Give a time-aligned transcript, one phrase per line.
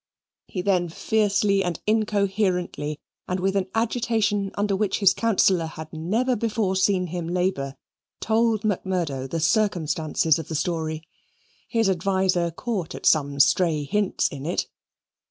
[0.47, 6.35] He then fiercely and incoherently, and with an agitation under which his counsellor had never
[6.35, 7.75] before seen him labour,
[8.19, 11.03] told Macmurdo the circumstances of the story.
[11.67, 14.65] His adviser caught at some stray hints in it.